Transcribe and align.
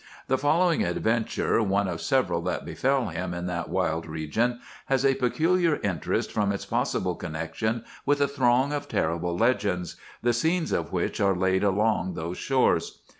The 0.25 0.37
following 0.39 0.81
adventure, 0.83 1.61
one 1.61 1.87
of 1.87 2.01
several 2.01 2.41
that 2.45 2.65
befell 2.65 3.09
him 3.09 3.35
in 3.35 3.45
that 3.45 3.69
wild 3.69 4.07
region, 4.07 4.59
has 4.87 5.05
a 5.05 5.13
peculiar 5.13 5.79
interest 5.83 6.31
from 6.31 6.51
its 6.51 6.65
possible 6.65 7.13
connection 7.13 7.83
with 8.03 8.19
a 8.19 8.27
throng 8.27 8.73
of 8.73 8.87
terrible 8.87 9.37
legends, 9.37 9.97
the 10.23 10.33
scenes 10.33 10.71
of 10.71 10.91
which 10.91 11.21
are 11.21 11.35
laid 11.35 11.63
along 11.63 12.15
those 12.15 12.39
shores. 12.39 13.01